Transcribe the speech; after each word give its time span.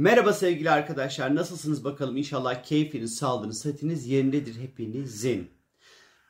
Merhaba 0.00 0.32
sevgili 0.32 0.70
arkadaşlar. 0.70 1.34
Nasılsınız 1.34 1.84
bakalım? 1.84 2.16
İnşallah 2.16 2.62
keyfiniz, 2.62 3.16
sağlığınız, 3.16 3.58
sıhhatiniz 3.60 4.06
yerindedir 4.06 4.60
hepinizin. 4.60 5.50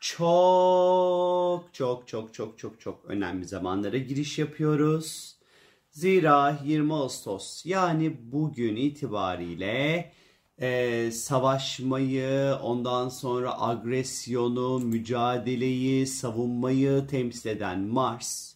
Çok 0.00 1.74
çok 1.74 2.08
çok 2.08 2.34
çok 2.34 2.58
çok 2.58 2.80
çok 2.80 3.04
önemli 3.04 3.44
zamanlara 3.44 3.96
giriş 3.98 4.38
yapıyoruz. 4.38 5.36
Zira 5.90 6.58
20 6.64 6.94
Ağustos 6.94 7.66
yani 7.66 8.16
bugün 8.32 8.76
itibariyle 8.76 10.12
e, 10.58 11.10
savaşmayı, 11.10 12.54
ondan 12.62 13.08
sonra 13.08 13.62
agresyonu, 13.62 14.78
mücadeleyi, 14.78 16.06
savunmayı 16.06 17.06
temsil 17.06 17.50
eden 17.50 17.80
Mars 17.80 18.54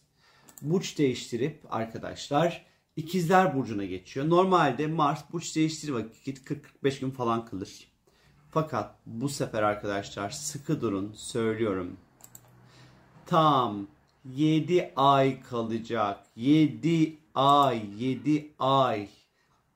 burç 0.61 0.97
değiştirip 0.97 1.61
arkadaşlar 1.69 2.74
İkizler 2.95 3.55
Burcu'na 3.55 3.85
geçiyor. 3.85 4.29
Normalde 4.29 4.87
Mars 4.87 5.23
burç 5.31 5.55
değiştirir 5.55 5.91
vakit 5.91 6.51
40-45 6.83 6.99
gün 6.99 7.11
falan 7.11 7.45
kalır. 7.45 7.87
Fakat 8.51 8.95
bu 9.05 9.29
sefer 9.29 9.63
arkadaşlar 9.63 10.29
sıkı 10.29 10.81
durun 10.81 11.13
söylüyorum. 11.15 11.97
Tam 13.25 13.87
7 14.35 14.93
ay 14.95 15.41
kalacak. 15.41 16.19
7 16.35 17.17
ay, 17.35 17.81
7 17.99 18.51
ay. 18.59 19.09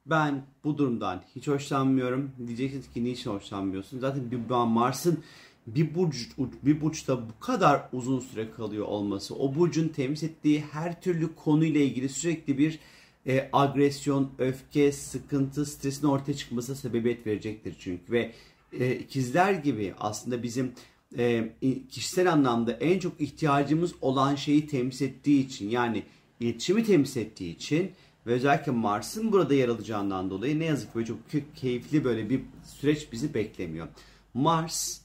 Ben 0.05 0.46
bu 0.63 0.77
durumdan 0.77 1.24
hiç 1.36 1.48
hoşlanmıyorum. 1.48 2.32
Diyeceksiniz 2.48 2.94
ki 2.94 3.04
niçin 3.04 3.30
hoşlanmıyorsun? 3.30 3.99
Zaten 3.99 4.32
bir 4.32 4.38
Mars'ın 4.49 5.24
bir 5.68 5.96
burç 5.96 6.30
bir 6.38 6.82
burçta 6.82 7.30
bu 7.30 7.40
kadar 7.40 7.82
uzun 7.94 8.20
süre 8.20 8.52
kalıyor 8.52 8.86
olması, 8.86 9.36
o 9.36 9.55
burcun 9.55 9.88
temsil 9.88 10.30
ettiği 10.30 10.63
her 10.72 11.02
türlü 11.02 11.36
konuyla 11.36 11.82
ilgili 11.82 12.10
sürekli 12.10 12.58
bir 12.58 12.80
e, 13.28 13.50
agresyon, 13.54 14.32
öfke, 14.38 14.91
sıkıntı, 14.91 15.66
stresin 15.66 16.08
ortaya 16.08 16.34
çıkmasına 16.34 16.76
sebebiyet 16.76 17.27
verecektir 17.27 17.76
çünkü 17.80 18.12
ve 18.12 18.32
e, 18.80 18.96
ikizler 18.96 19.54
gibi 19.54 19.93
aslında 19.99 20.43
bizim 20.43 20.74
e, 21.18 21.49
kişisel 21.90 22.32
anlamda 22.32 22.71
en 22.71 22.99
çok 22.99 23.21
ihtiyacımız 23.21 23.93
olan 24.02 24.35
şeyi 24.35 24.68
temsil 24.68 25.05
ettiği 25.05 25.46
için 25.46 25.70
yani 25.70 26.04
iletişimi 26.40 26.84
temsil 26.84 27.21
ettiği 27.21 27.55
için 27.55 27.91
ve 28.27 28.34
özellikle 28.34 28.71
Mars'ın 28.71 29.32
burada 29.32 29.54
yer 29.54 29.70
alacağından 29.70 30.30
dolayı 30.30 30.60
ne 30.60 30.65
yazık 30.65 30.93
ki 30.93 31.05
çok 31.05 31.18
keyifli 31.55 32.04
böyle 32.04 32.30
bir 32.30 32.41
süreç 32.65 33.12
bizi 33.12 33.34
beklemiyor. 33.34 33.88
Mars 34.34 35.02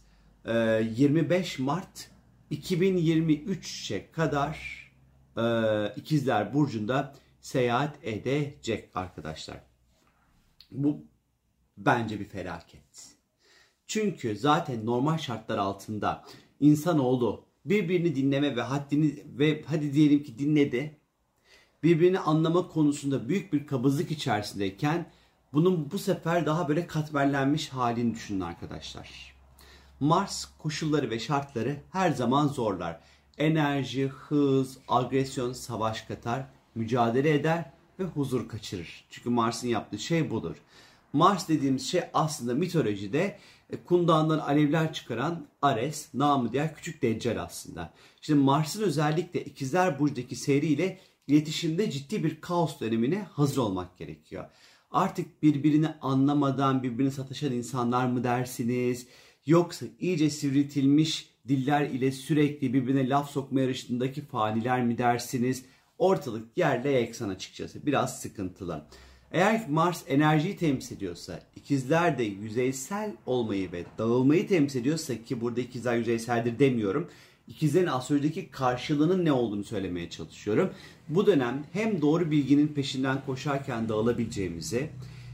25 0.47 1.58
Mart 1.58 2.10
2023'e 2.53 4.10
kadar 4.12 4.84
İkizler 5.97 6.55
Burcu'nda 6.55 7.14
seyahat 7.45 7.98
edecek 8.03 8.91
arkadaşlar. 8.95 9.56
Bu 10.70 11.05
bence 11.77 12.20
bir 12.20 12.28
felaket. 12.28 13.17
Çünkü 13.87 14.37
zaten 14.37 14.87
normal 14.87 15.19
şartlar 15.19 15.59
altında 15.59 16.25
insanoğlu 16.61 17.45
birbirini 17.65 18.17
dinleme 18.17 18.56
ve 18.56 18.62
haddini 18.62 19.25
ve 19.27 19.65
hadi 19.67 19.92
diyelim 19.92 20.22
ki 20.22 20.39
dinledi. 20.39 21.00
Birbirini 21.83 22.19
anlama 22.19 22.69
konusunda 22.69 23.28
büyük 23.28 23.53
bir 23.53 23.67
kabızlık 23.67 24.11
içerisindeyken 24.11 25.12
bunun 25.53 25.91
bu 25.91 25.98
sefer 25.98 26.47
daha 26.47 26.69
böyle 26.69 26.87
katmerlenmiş 26.87 27.69
halini 27.69 28.15
düşünün 28.15 28.41
arkadaşlar. 28.41 29.34
Mars 30.00 30.45
koşulları 30.59 31.11
ve 31.11 31.19
şartları 31.19 31.77
her 31.91 32.11
zaman 32.11 32.48
zorlar. 32.48 33.00
Enerji, 33.39 34.06
hız, 34.06 34.78
agresyon, 34.89 35.53
savaş 35.53 36.03
katar 36.03 36.53
mücadele 36.75 37.34
eder 37.34 37.70
ve 37.98 38.05
huzur 38.05 38.48
kaçırır. 38.48 39.05
Çünkü 39.11 39.30
Mars'ın 39.30 39.69
yaptığı 39.69 39.98
şey 39.98 40.30
budur. 40.30 40.56
Mars 41.12 41.48
dediğimiz 41.48 41.86
şey 41.86 42.00
aslında 42.14 42.55
mitolojide 42.55 43.39
e, 43.70 43.77
kundağından 43.84 44.39
alevler 44.39 44.92
çıkaran 44.92 45.47
Ares, 45.62 46.14
namı 46.14 46.53
diğer 46.53 46.75
küçük 46.75 47.03
deccal 47.03 47.43
aslında. 47.43 47.93
Şimdi 48.21 48.41
Mars'ın 48.41 48.82
özellikle 48.82 49.44
ikizler 49.44 49.98
burcundaki 49.98 50.37
seriyle 50.37 50.98
iletişimde 51.26 51.91
ciddi 51.91 52.25
bir 52.25 52.41
kaos 52.41 52.81
dönemine 52.81 53.22
hazır 53.32 53.56
olmak 53.56 53.98
gerekiyor. 53.98 54.44
Artık 54.91 55.43
birbirini 55.43 55.88
anlamadan 56.00 56.82
birbirini 56.82 57.10
sataşan 57.10 57.53
insanlar 57.53 58.06
mı 58.06 58.25
dersiniz? 58.25 59.06
Yoksa 59.47 59.87
iyice 60.00 60.31
sivritilmiş 60.31 61.31
diller 61.48 61.87
ile 61.87 62.12
sürekli 62.12 62.75
birbirine 62.75 63.09
laf 63.09 63.31
sokma 63.31 63.60
yarışındaki 63.60 64.27
faniler 64.27 64.84
mi 64.84 64.98
dersiniz? 64.98 65.65
Ortalık 65.99 66.59
yerle 66.59 66.99
eksan 66.99 67.28
açıkçası. 67.28 67.87
Biraz 67.87 68.21
sıkıntılı. 68.21 68.84
Eğer 69.32 69.69
Mars 69.69 70.05
enerjiyi 70.09 70.56
temsil 70.56 70.97
ediyorsa, 70.97 71.41
ikizler 71.56 72.19
de 72.19 72.22
yüzeysel 72.22 73.12
olmayı 73.27 73.72
ve 73.72 73.84
dağılmayı 73.99 74.49
temsil 74.49 74.81
ediyorsa 74.81 75.25
ki 75.25 75.41
burada 75.41 75.60
ikizler 75.60 75.97
yüzeyseldir 75.97 76.59
demiyorum. 76.59 77.10
İkizlerin 77.49 77.87
astrolojideki 77.87 78.50
karşılığının 78.50 79.25
ne 79.25 79.33
olduğunu 79.33 79.65
söylemeye 79.65 80.10
çalışıyorum. 80.10 80.71
Bu 81.09 81.27
dönem 81.27 81.65
hem 81.72 82.03
doğru 82.03 82.31
bilginin 82.31 82.69
peşinden 82.69 83.25
koşarken 83.27 83.88
dağılabileceğimizi 83.88 84.91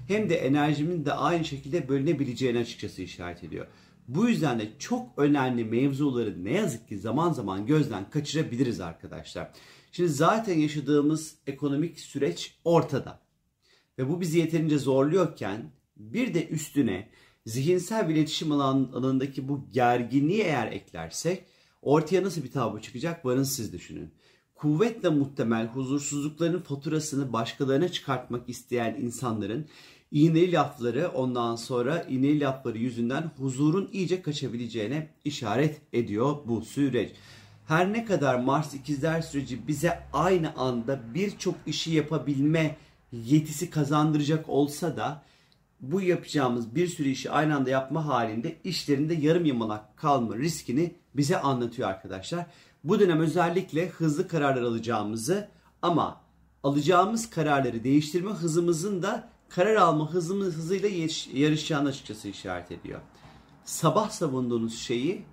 hem 0.09 0.31
de 0.31 0.37
enerjimin 0.37 1.05
de 1.05 1.13
aynı 1.13 1.45
şekilde 1.45 1.89
bölünebileceğini 1.89 2.59
açıkçası 2.59 3.03
işaret 3.03 3.45
ediyor. 3.45 3.67
Bu 4.09 4.29
yüzden 4.29 4.61
de 4.61 4.69
çok 4.79 5.09
önemli 5.17 5.65
mevzuları 5.65 6.45
ne 6.45 6.53
yazık 6.53 6.89
ki 6.89 6.99
zaman 6.99 7.33
zaman 7.33 7.67
gözden 7.67 8.11
kaçırabiliriz 8.11 8.81
arkadaşlar. 8.81 9.51
Şimdi 9.93 10.09
zaten 10.09 10.59
yaşadığımız 10.59 11.35
ekonomik 11.47 12.01
süreç 12.01 12.55
ortada. 12.65 13.21
Ve 13.99 14.09
bu 14.09 14.21
bizi 14.21 14.39
yeterince 14.39 14.79
zorluyorken 14.79 15.73
bir 15.97 16.35
de 16.35 16.49
üstüne 16.49 17.09
zihinsel 17.47 18.09
bir 18.09 18.15
iletişim 18.15 18.53
alanındaki 18.53 19.49
bu 19.49 19.69
gerginliği 19.73 20.43
eğer 20.43 20.73
eklersek 20.73 21.45
ortaya 21.83 22.23
nasıl 22.23 22.43
bir 22.43 22.53
tablo 22.53 22.81
çıkacak 22.81 23.25
varın 23.25 23.43
siz 23.43 23.73
düşünün. 23.73 24.11
Kuvvetle 24.55 25.09
muhtemel 25.09 25.67
huzursuzlukların 25.67 26.61
faturasını 26.61 27.33
başkalarına 27.33 27.89
çıkartmak 27.89 28.49
isteyen 28.49 28.95
insanların 28.95 29.67
iğneli 30.11 30.53
lafları 30.53 31.09
ondan 31.09 31.57
sonra 31.57 32.03
iğneli 32.03 32.41
lafları 32.41 32.79
yüzünden 32.79 33.31
huzurun 33.39 33.91
iyice 33.93 34.23
kaçabileceğine 34.23 35.15
işaret 35.25 35.81
ediyor 35.93 36.37
bu 36.47 36.63
süreç. 36.63 37.11
Her 37.71 37.93
ne 37.93 38.05
kadar 38.05 38.35
Mars 38.35 38.75
ikizler 38.75 39.23
süreci 39.23 39.69
bize 39.69 40.03
aynı 40.13 40.57
anda 40.57 41.15
birçok 41.15 41.55
işi 41.67 41.91
yapabilme 41.91 42.77
yetisi 43.13 43.71
kazandıracak 43.71 44.49
olsa 44.49 44.97
da 44.97 45.23
bu 45.81 46.01
yapacağımız 46.01 46.75
bir 46.75 46.89
sürü 46.89 47.09
işi 47.09 47.31
aynı 47.31 47.57
anda 47.57 47.71
yapma 47.71 48.07
halinde 48.07 48.57
işlerinde 48.65 49.15
yarım 49.15 49.45
yamalak 49.45 49.97
kalma 49.97 50.37
riskini 50.37 50.95
bize 51.15 51.41
anlatıyor 51.41 51.89
arkadaşlar. 51.89 52.47
Bu 52.85 53.01
dönem 53.01 53.21
özellikle 53.21 53.89
hızlı 53.89 54.29
kararlar 54.29 54.63
alacağımızı 54.63 55.49
ama 55.83 56.21
alacağımız 56.63 57.31
kararları 57.31 57.85
değiştirme 57.85 58.31
hızımızın 58.31 59.03
da 59.03 59.29
karar 59.49 59.77
alma 59.77 60.13
hızımız 60.13 60.55
hızıyla 60.55 60.89
yarışacağını 61.33 61.89
açıkçası 61.89 62.29
işaret 62.29 62.73
ediyor. 62.73 63.01
Sabah 63.65 64.11
savunduğunuz 64.11 64.79
şeyi 64.79 65.25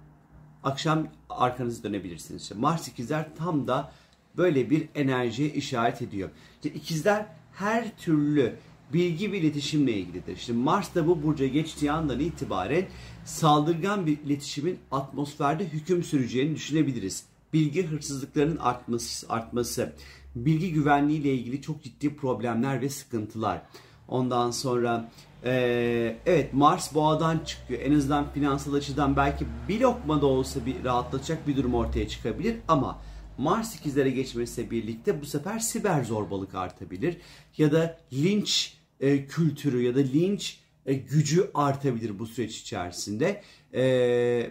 akşam 0.63 1.07
arkanızı 1.29 1.83
dönebilirsiniz. 1.83 2.41
İşte 2.41 2.55
Mars 2.55 2.87
ikizler 2.87 3.35
tam 3.35 3.67
da 3.67 3.91
böyle 4.37 4.69
bir 4.69 4.89
enerjiye 4.95 5.49
işaret 5.49 6.01
ediyor. 6.01 6.29
İşte 6.55 6.79
ikizler 6.79 7.25
her 7.53 7.97
türlü 7.97 8.55
bilgi 8.93 9.31
ve 9.31 9.37
iletişimle 9.37 9.93
ilgilidir. 9.93 10.35
İşte 10.35 10.53
Mars 10.53 10.95
da 10.95 11.07
bu 11.07 11.23
burca 11.23 11.47
geçtiği 11.47 11.91
andan 11.91 12.19
itibaren 12.19 12.87
saldırgan 13.25 14.05
bir 14.05 14.19
iletişimin 14.19 14.79
atmosferde 14.91 15.67
hüküm 15.67 16.03
süreceğini 16.03 16.55
düşünebiliriz. 16.55 17.23
Bilgi 17.53 17.87
hırsızlıklarının 17.87 18.57
artması, 18.57 19.29
artması, 19.29 19.93
bilgi 20.35 20.73
güvenliği 20.73 21.21
ile 21.21 21.33
ilgili 21.33 21.61
çok 21.61 21.83
ciddi 21.83 22.15
problemler 22.15 22.81
ve 22.81 22.89
sıkıntılar. 22.89 23.61
Ondan 24.07 24.51
sonra 24.51 25.11
ee, 25.43 26.17
evet 26.25 26.53
Mars 26.53 26.95
boğadan 26.95 27.39
çıkıyor. 27.39 27.81
En 27.81 27.93
azından 27.95 28.31
finansal 28.33 28.73
açıdan 28.73 29.15
belki 29.15 29.45
bir 29.69 29.79
lokma 29.79 30.21
da 30.21 30.25
olsa 30.25 30.65
bir 30.65 30.83
rahatlatacak 30.83 31.47
bir 31.47 31.57
durum 31.57 31.73
ortaya 31.73 32.07
çıkabilir 32.07 32.57
ama 32.67 33.01
Mars 33.37 33.75
ikizlere 33.75 34.09
geçmesiyle 34.09 34.71
birlikte 34.71 35.21
bu 35.21 35.25
sefer 35.25 35.59
siber 35.59 36.03
zorbalık 36.03 36.55
artabilir. 36.55 37.17
Ya 37.57 37.71
da 37.71 37.97
linç 38.13 38.77
e, 38.99 39.25
kültürü 39.25 39.81
ya 39.81 39.95
da 39.95 39.99
linç 39.99 40.59
e, 40.85 40.93
gücü 40.93 41.51
artabilir 41.53 42.19
bu 42.19 42.27
süreç 42.27 42.57
içerisinde. 42.61 43.41
E, 43.73 43.83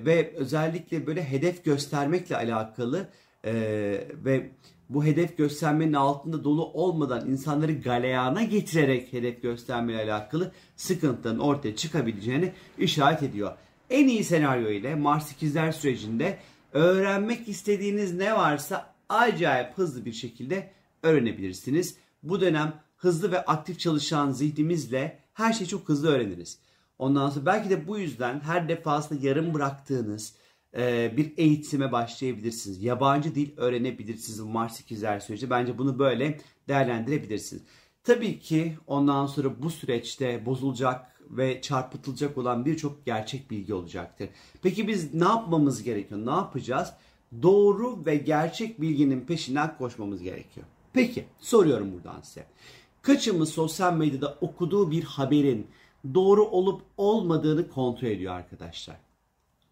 ve 0.07 0.33
özellikle 0.37 1.07
böyle 1.07 1.25
hedef 1.25 1.65
göstermekle 1.65 2.37
alakalı 2.37 3.09
e, 3.47 3.53
ve 4.25 4.51
bu 4.89 5.05
hedef 5.05 5.39
göstermenin 5.39 5.93
altında 5.93 6.45
dolu 6.45 6.65
olmadan 6.65 7.31
insanları 7.31 7.73
galeyana 7.73 8.43
getirerek 8.43 9.13
hedef 9.13 9.43
göstermeyle 9.43 10.13
alakalı 10.13 10.53
sıkıntıların 10.77 11.39
ortaya 11.39 11.77
çıkabileceğini 11.77 12.53
işaret 12.79 13.23
ediyor. 13.23 13.53
En 13.91 14.09
iyi 14.09 14.25
senaryo 14.25 14.71
ile 14.71 14.95
Mars 14.95 15.33
ikizler 15.33 15.73
sürecinde 15.73 16.39
öğrenmek 16.73 17.49
istediğiniz 17.49 18.15
ne 18.15 18.35
varsa 18.35 18.95
acayip 19.09 19.79
hızlı 19.79 20.05
bir 20.05 20.13
şekilde 20.13 20.71
öğrenebilirsiniz. 21.03 21.97
Bu 22.23 22.41
dönem 22.41 22.75
hızlı 22.97 23.33
ve 23.33 23.45
aktif 23.45 23.81
çalışan 23.81 24.31
zihnimizle 24.31 25.19
her 25.35 25.53
şeyi 25.53 25.69
çok 25.69 25.89
hızlı 25.89 26.09
öğreniriz. 26.09 26.59
Ondan 26.99 27.31
sonra 27.31 27.47
belki 27.47 27.71
de 27.71 27.89
bu 27.89 27.99
yüzden 27.99 28.41
her 28.41 28.69
defasında 28.69 29.27
yarım 29.27 29.55
bıraktığınız 29.55 30.35
e, 30.77 31.17
bir 31.17 31.33
eğitime 31.37 31.93
başlayabilirsiniz. 31.93 32.83
Yabancı 32.83 33.35
dil 33.35 33.51
öğrenebilirsiniz 33.57 34.41
Mars 34.41 34.81
ikizler 34.81 35.21
süreci. 35.21 35.51
Bence 35.51 35.79
bunu 35.79 35.99
böyle 35.99 36.41
değerlendirebilirsiniz. 36.69 37.63
Tabii 38.05 38.39
ki 38.39 38.77
ondan 38.87 39.27
sonra 39.27 39.63
bu 39.63 39.71
süreçte 39.71 40.47
bozulacak 40.47 41.21
ve 41.31 41.61
çarpıtılacak 41.61 42.39
olan 42.39 42.65
birçok 42.65 43.07
gerçek 43.07 43.51
bilgi 43.51 43.75
olacaktır. 43.75 44.29
Peki 44.63 44.89
biz 44.89 45.15
ne 45.15 45.25
yapmamız 45.25 45.83
gerekiyor? 45.83 46.27
Ne 46.27 46.31
yapacağız? 46.31 46.93
Doğru 47.43 48.07
ve 48.07 48.17
gerçek 48.17 48.81
bilginin 48.81 49.21
peşinden 49.21 49.79
koşmamız 49.79 50.23
gerekiyor. 50.23 50.67
Peki 50.93 51.25
soruyorum 51.39 51.93
buradan 51.93 52.21
size. 52.21 52.47
Kaçımız 53.03 53.49
sosyal 53.49 53.97
medyada 53.97 54.39
okuduğu 54.41 54.91
bir 54.91 55.05
haberin 55.05 55.67
doğru 56.15 56.45
olup 56.45 56.83
olmadığını 56.97 57.69
kontrol 57.69 58.09
ediyor 58.09 58.35
arkadaşlar? 58.35 59.06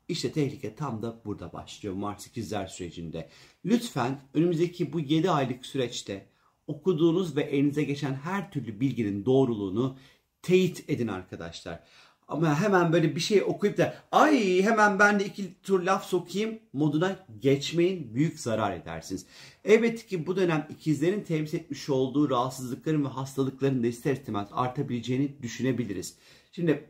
İşte 0.09 0.33
tehlike 0.33 0.75
tam 0.75 1.03
da 1.03 1.21
burada 1.25 1.53
başlıyor 1.53 1.95
Mars 1.95 2.27
ikizler 2.27 2.67
sürecinde. 2.67 3.29
Lütfen 3.65 4.21
önümüzdeki 4.35 4.93
bu 4.93 5.01
7 5.01 5.31
aylık 5.31 5.67
süreçte 5.67 6.27
okuduğunuz 6.67 7.37
ve 7.37 7.43
elinize 7.43 7.83
geçen 7.83 8.15
her 8.15 8.51
türlü 8.51 8.81
bilginin 8.81 9.25
doğruluğunu 9.25 9.97
teyit 10.43 10.85
edin 10.89 11.09
arkadaşlar. 11.09 11.81
Ama 12.29 12.61
hemen 12.61 12.93
böyle 12.93 13.17
bir 13.17 13.21
şey 13.21 13.43
okuyup 13.43 13.79
da 13.79 13.95
ay 14.13 14.63
hemen 14.63 14.99
ben 14.99 15.21
de 15.21 15.25
iki 15.25 15.63
tur 15.63 15.83
laf 15.83 16.07
sokayım 16.07 16.59
moduna 16.73 17.27
geçmeyin. 17.41 18.15
Büyük 18.15 18.41
zarar 18.41 18.77
edersiniz. 18.77 19.27
Elbette 19.65 20.07
ki 20.07 20.27
bu 20.27 20.37
dönem 20.37 20.67
ikizlerin 20.71 21.21
temsil 21.21 21.59
etmiş 21.59 21.91
olduğu 21.91 22.31
rahatsızlıkların 22.31 23.05
ve 23.05 23.09
hastalıkların 23.09 23.83
da 23.83 23.87
ister 23.87 24.13
istemez 24.13 24.49
artabileceğini 24.53 25.43
düşünebiliriz. 25.43 26.15
Şimdi 26.53 26.85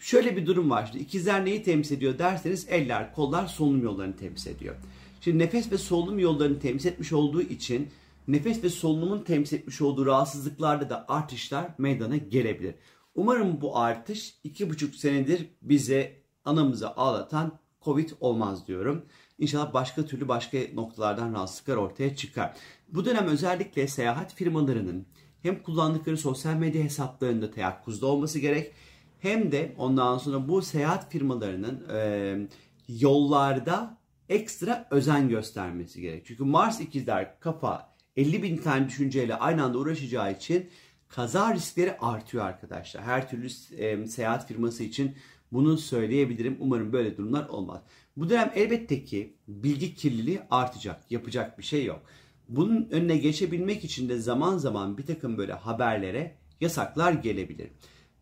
şöyle 0.00 0.36
bir 0.36 0.46
durum 0.46 0.70
var. 0.70 0.86
Şimdi 0.86 1.04
ikizler 1.04 1.44
neyi 1.44 1.62
temsil 1.62 1.96
ediyor 1.96 2.18
derseniz 2.18 2.66
eller, 2.68 3.14
kollar, 3.14 3.46
solunum 3.46 3.82
yollarını 3.82 4.16
temsil 4.16 4.50
ediyor. 4.50 4.76
Şimdi 5.20 5.38
nefes 5.38 5.72
ve 5.72 5.78
solunum 5.78 6.18
yollarını 6.18 6.60
temsil 6.60 6.88
etmiş 6.88 7.12
olduğu 7.12 7.42
için 7.42 7.88
nefes 8.28 8.64
ve 8.64 8.68
solunumun 8.68 9.18
temsil 9.18 9.56
etmiş 9.56 9.80
olduğu 9.80 10.06
rahatsızlıklarda 10.06 10.90
da 10.90 11.04
artışlar 11.08 11.70
meydana 11.78 12.16
gelebilir. 12.16 12.74
Umarım 13.14 13.60
bu 13.60 13.78
artış 13.78 14.34
iki 14.44 14.70
buçuk 14.70 14.94
senedir 14.94 15.46
bize 15.62 16.16
anamızı 16.44 16.90
ağlatan 16.90 17.58
Covid 17.82 18.10
olmaz 18.20 18.66
diyorum. 18.66 19.04
İnşallah 19.38 19.72
başka 19.74 20.06
türlü 20.06 20.28
başka 20.28 20.58
noktalardan 20.74 21.34
rahatsızlıklar 21.34 21.76
ortaya 21.76 22.16
çıkar. 22.16 22.56
Bu 22.88 23.04
dönem 23.04 23.26
özellikle 23.26 23.88
seyahat 23.88 24.34
firmalarının 24.34 25.06
hem 25.42 25.62
kullandıkları 25.62 26.16
sosyal 26.16 26.54
medya 26.54 26.82
hesaplarında 26.82 27.50
teyakkuzda 27.50 28.06
olması 28.06 28.38
gerek 28.38 28.72
hem 29.20 29.52
de 29.52 29.74
ondan 29.78 30.18
sonra 30.18 30.48
bu 30.48 30.62
seyahat 30.62 31.12
firmalarının 31.12 31.88
e, 31.92 32.48
yollarda 32.88 33.98
ekstra 34.28 34.88
özen 34.90 35.28
göstermesi 35.28 36.00
gerek. 36.00 36.26
Çünkü 36.26 36.44
Mars 36.44 36.80
ikizler 36.80 37.40
kafa 37.40 37.94
50 38.16 38.42
bin 38.42 38.56
tane 38.56 38.88
düşünceyle 38.88 39.34
aynı 39.34 39.64
anda 39.64 39.78
uğraşacağı 39.78 40.32
için 40.32 40.70
kaza 41.08 41.54
riskleri 41.54 41.98
artıyor 41.98 42.44
arkadaşlar. 42.44 43.02
Her 43.02 43.30
türlü 43.30 43.48
e, 43.76 44.06
seyahat 44.06 44.48
firması 44.48 44.84
için 44.84 45.16
bunu 45.52 45.78
söyleyebilirim. 45.78 46.56
Umarım 46.60 46.92
böyle 46.92 47.16
durumlar 47.16 47.48
olmaz. 47.48 47.80
Bu 48.16 48.30
dönem 48.30 48.52
elbette 48.54 49.04
ki 49.04 49.36
bilgi 49.48 49.94
kirliliği 49.94 50.40
artacak. 50.50 51.10
Yapacak 51.10 51.58
bir 51.58 51.62
şey 51.62 51.84
yok. 51.84 52.02
Bunun 52.48 52.88
önüne 52.90 53.16
geçebilmek 53.16 53.84
için 53.84 54.08
de 54.08 54.18
zaman 54.18 54.58
zaman 54.58 54.98
bir 54.98 55.06
takım 55.06 55.38
böyle 55.38 55.52
haberlere 55.52 56.36
yasaklar 56.60 57.12
gelebilir. 57.12 57.70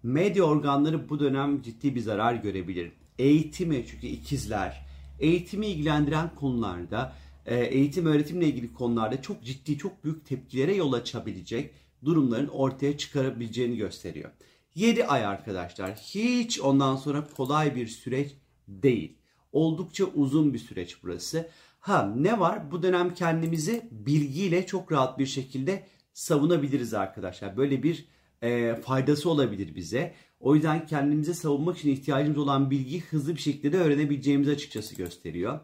Medya 0.09 0.45
organları 0.45 1.09
bu 1.09 1.21
dönem 1.21 1.63
ciddi 1.63 1.95
bir 1.95 2.01
zarar 2.01 2.35
görebilir. 2.35 2.93
Eğitimi 3.19 3.85
çünkü 3.91 4.07
ikizler, 4.07 4.87
eğitimi 5.21 5.67
ilgilendiren 5.67 6.35
konularda, 6.35 7.13
e, 7.47 7.57
eğitim 7.57 8.07
öğretimle 8.07 8.47
ilgili 8.47 8.73
konularda 8.73 9.23
çok 9.23 9.45
ciddi, 9.45 9.79
çok 9.79 10.05
büyük 10.05 10.27
tepkilere 10.27 10.75
yol 10.75 10.93
açabilecek 10.93 11.75
durumların 12.05 12.49
ortaya 12.49 12.99
çıkarabileceğini 12.99 13.77
gösteriyor. 13.77 14.31
7 14.75 15.07
ay 15.07 15.27
arkadaşlar 15.27 15.95
hiç 15.95 16.61
ondan 16.61 16.97
sonra 16.97 17.27
kolay 17.37 17.77
bir 17.77 17.87
süreç 17.87 18.31
değil. 18.69 19.19
Oldukça 19.53 20.05
uzun 20.05 20.55
bir 20.55 20.59
süreç 20.59 21.03
burası. 21.03 21.49
Ha 21.81 22.15
ne 22.17 22.41
var? 22.41 22.71
Bu 22.71 22.83
dönem 22.83 23.15
kendimizi 23.15 23.89
bilgiyle 23.91 24.67
çok 24.67 24.93
rahat 24.93 25.19
bir 25.19 25.27
şekilde 25.27 25.87
savunabiliriz 26.13 26.95
arkadaşlar. 26.95 27.57
Böyle 27.57 27.83
bir 27.83 28.09
e, 28.43 28.75
faydası 28.85 29.31
olabilir 29.31 29.75
bize. 29.75 30.15
O 30.41 30.55
yüzden 30.55 30.87
kendimize 30.87 31.35
savunmak 31.35 31.79
için 31.79 31.91
ihtiyacımız 31.91 32.39
olan 32.39 32.71
bilgiyi 32.71 33.01
hızlı 33.01 33.35
bir 33.35 33.41
şekilde 33.41 33.73
de 33.73 33.79
öğrenebileceğimizi 33.79 34.51
açıkçası 34.51 34.95
gösteriyor. 34.95 35.61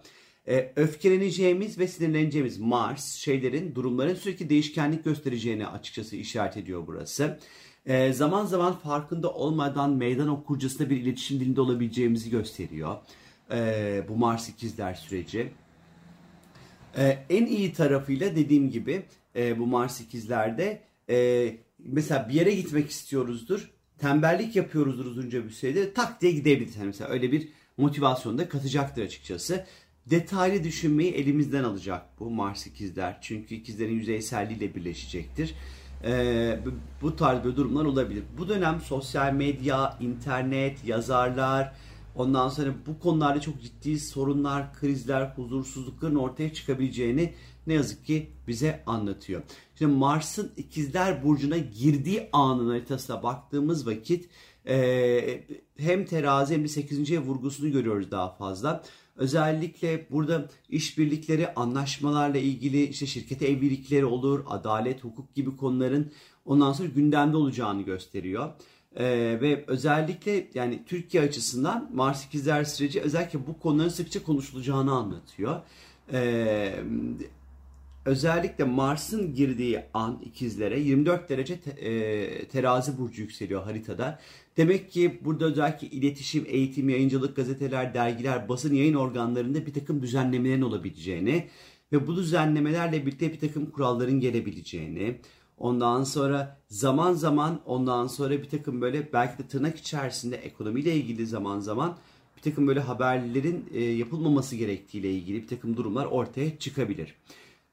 E, 0.49 0.73
öfkeleneceğimiz 0.77 1.79
ve 1.79 1.89
sinirleneceğimiz 1.89 2.59
Mars 2.59 3.15
şeylerin, 3.15 3.75
durumların 3.75 4.15
sürekli 4.15 4.51
değişkenlik 4.51 5.05
göstereceğini 5.05 5.67
açıkçası 5.67 6.17
işaret 6.17 6.57
ediyor 6.57 6.87
burası. 6.87 7.39
E, 7.87 8.13
zaman 8.13 8.47
zaman 8.47 8.73
farkında 8.73 9.33
olmadan 9.33 9.91
meydan 9.91 10.29
okurcasında 10.29 10.91
bir 10.91 10.97
iletişim 10.97 11.41
dilinde 11.41 11.61
olabileceğimizi 11.61 12.31
gösteriyor. 12.31 12.97
E, 13.51 14.05
bu 14.09 14.17
Mars 14.17 14.49
ikizler 14.49 14.95
süreci. 14.95 15.53
E, 16.97 17.19
en 17.31 17.47
iyi 17.47 17.73
tarafıyla 17.73 18.37
dediğim 18.37 18.71
gibi 18.71 19.03
e, 19.37 19.59
bu 19.59 19.67
Mars 19.67 20.01
ikizlerde 20.01 20.81
e, 21.11 21.57
mesela 21.85 22.29
bir 22.29 22.35
yere 22.35 22.55
gitmek 22.55 22.91
istiyoruzdur. 22.91 23.71
Tembellik 23.99 24.57
yapıyoruzdur 24.57 25.05
uzunca 25.05 25.45
bir 25.45 25.51
sürede 25.51 25.93
tak 25.93 26.21
diye 26.21 26.33
gidebiliriz. 26.33 26.77
Yani 26.77 26.87
mesela 26.87 27.11
öyle 27.11 27.33
bir 27.33 27.49
motivasyon 27.77 28.39
da 28.39 28.49
katacaktır 28.49 29.03
açıkçası. 29.03 29.67
Detaylı 30.07 30.65
düşünmeyi 30.65 31.13
elimizden 31.13 31.65
alacak 31.65 32.21
bu 32.21 32.31
Mars 32.31 32.67
ikizler. 32.67 33.19
Çünkü 33.21 33.55
ikizlerin 33.55 33.95
yüzeyselliğiyle 33.95 34.75
birleşecektir. 34.75 35.55
Ee, 36.05 36.59
bu 37.03 37.17
tarz 37.17 37.45
bir 37.45 37.57
durumlar 37.57 37.85
olabilir. 37.85 38.25
Bu 38.39 38.49
dönem 38.49 38.81
sosyal 38.81 39.33
medya, 39.33 39.99
internet, 40.01 40.85
yazarlar, 40.85 41.73
ondan 42.15 42.49
sonra 42.49 42.71
bu 42.87 42.99
konularda 42.99 43.41
çok 43.41 43.63
ciddi 43.63 44.01
sorunlar, 44.01 44.75
krizler, 44.75 45.33
huzursuzlukların 45.37 46.15
ortaya 46.17 46.53
çıkabileceğini 46.53 47.35
ne 47.67 47.75
yazık 47.75 48.05
ki 48.05 48.31
bize 48.49 48.83
anlatıyor. 48.87 49.43
Şimdi 49.79 49.93
Mars'ın 49.93 50.53
ikizler 50.57 51.25
burcuna 51.25 51.57
girdiği 51.57 52.29
anın 52.33 52.69
haritasına 52.69 53.23
baktığımız 53.23 53.87
vakit 53.87 54.29
e, 54.67 55.45
hem 55.77 56.05
terazi 56.05 56.55
hem 56.55 56.65
de 56.65 56.69
8. 56.69 57.11
ev 57.11 57.21
vurgusunu 57.21 57.73
görüyoruz 57.73 58.11
daha 58.11 58.35
fazla. 58.35 58.83
Özellikle 59.17 60.07
burada 60.11 60.49
işbirlikleri, 60.69 61.55
anlaşmalarla 61.55 62.39
ilgili 62.39 62.85
işte 62.85 63.07
şirket 63.07 63.43
evlilikleri 63.43 64.05
olur, 64.05 64.45
adalet, 64.49 65.05
hukuk 65.05 65.35
gibi 65.35 65.57
konuların 65.57 66.13
ondan 66.45 66.73
sonra 66.73 66.89
gündemde 66.89 67.37
olacağını 67.37 67.83
gösteriyor. 67.83 68.53
Ee, 68.97 69.39
ve 69.41 69.65
özellikle 69.67 70.49
yani 70.55 70.83
Türkiye 70.87 71.23
açısından 71.23 71.91
Mars 71.95 72.27
ikizler 72.27 72.65
süreci 72.65 73.01
özellikle 73.01 73.47
bu 73.47 73.59
konuların 73.59 73.89
sıkça 73.89 74.23
konuşulacağını 74.23 74.93
anlatıyor. 74.93 75.61
Ee, 76.13 76.75
özellikle 78.05 78.65
Mars'ın 78.65 79.35
girdiği 79.35 79.81
an 79.95 80.21
ikizlere 80.25 80.81
24 80.81 81.29
derece 81.29 81.61
te, 81.61 81.71
e, 81.71 82.49
terazi 82.49 82.99
burcu 82.99 83.23
yükseliyor 83.23 83.63
haritada. 83.63 84.21
Demek 84.57 84.91
ki 84.91 85.21
burada 85.25 85.45
özellikle 85.45 85.87
iletişim, 85.87 86.45
eğitim, 86.49 86.89
yayıncılık, 86.89 87.37
gazeteler, 87.37 87.95
dergiler, 87.95 88.49
basın 88.49 88.75
yayın 88.75 88.95
organlarında 88.95 89.67
bir 89.67 89.73
takım 89.75 90.03
düzenlemelerin 90.03 90.63
olabileceğini 90.63 91.49
ve 91.93 92.07
bu 92.07 92.17
düzenlemelerle 92.17 93.07
birlikte 93.07 93.33
bir 93.33 93.41
takım 93.41 93.71
kuralların 93.71 94.21
gelebileceğini, 94.21 95.21
ondan 95.59 96.05
sonra 96.05 96.61
zaman 96.69 97.13
zaman 97.13 97.61
ondan 97.67 98.07
sonra 98.07 98.43
bir 98.43 98.49
takım 98.49 98.81
böyle 98.81 99.13
belki 99.13 99.39
de 99.39 99.49
tırnak 99.49 99.79
içerisinde 99.79 100.37
ekonomiyle 100.37 100.95
ilgili 100.95 101.27
zaman 101.27 101.61
zaman 101.61 101.97
bir 102.37 102.43
takım 102.43 102.67
böyle 102.67 102.81
haberlerin 102.81 103.65
e, 103.75 103.83
yapılmaması 103.83 104.57
gerektiğiyle 104.57 105.13
ilgili 105.13 105.43
bir 105.43 105.49
takım 105.49 105.77
durumlar 105.77 106.07
ortaya 106.07 106.59
çıkabilir. 106.59 107.15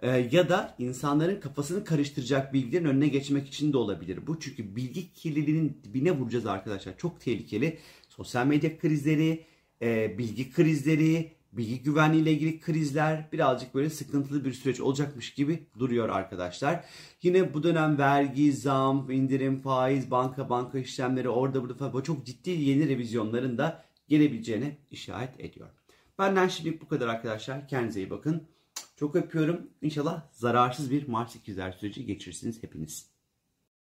Ee, 0.02 0.30
ya 0.32 0.50
da 0.50 0.76
insanların 0.80 1.40
kafasını 1.40 1.84
karıştıracak 1.84 2.54
bilgilerin 2.54 2.86
önüne 2.86 3.08
geçmek 3.08 3.48
için 3.48 3.74
de 3.74 3.78
olabilir 3.78 4.28
bu. 4.28 4.40
Çünkü 4.40 4.76
bilgi 4.76 5.14
kirliliğinin 5.14 5.82
dibine 5.84 6.12
vuracağız 6.12 6.46
arkadaşlar. 6.46 6.98
Çok 6.98 7.22
tehlikeli. 7.22 7.78
Sosyal 8.10 8.46
medya 8.46 8.80
krizleri, 8.80 9.46
e, 9.82 10.18
bilgi 10.18 10.52
krizleri, 10.52 11.32
bilgi 11.54 11.84
güvenliği 11.84 12.24
ile 12.24 12.32
ilgili 12.32 12.60
krizler 12.60 13.30
birazcık 13.32 13.76
böyle 13.76 13.90
sıkıntılı 13.90 14.46
bir 14.46 14.54
süreç 14.54 14.80
olacakmış 14.80 15.34
gibi 15.34 15.66
duruyor 15.80 16.10
arkadaşlar. 16.10 16.86
Yine 17.24 17.54
bu 17.54 17.64
dönem 17.64 17.98
vergi, 17.98 18.54
zam, 18.54 19.12
indirim, 19.12 19.62
faiz, 19.62 20.12
banka 20.12 20.50
banka 20.50 20.80
işlemleri 20.80 21.30
orada 21.30 21.62
burada 21.62 21.74
falan 21.74 22.02
çok 22.02 22.26
ciddi 22.26 22.50
yeni 22.50 22.90
revizyonların 22.90 23.58
da 23.58 23.86
gelebileceğine 24.08 24.78
işaret 24.92 25.40
ediyor. 25.40 25.70
Benden 26.20 26.48
şimdilik 26.48 26.82
bu 26.82 26.88
kadar 26.88 27.08
arkadaşlar. 27.08 27.68
Kendinize 27.68 28.00
iyi 28.00 28.10
bakın. 28.10 28.48
Çok 29.02 29.16
öpüyorum. 29.16 29.70
İnşallah 29.82 30.24
zararsız 30.32 30.92
bir 30.92 31.08
Mars 31.08 31.36
ikizler 31.36 31.72
süreci 31.72 32.06
geçirirsiniz 32.06 32.64
hepiniz. 32.64 33.11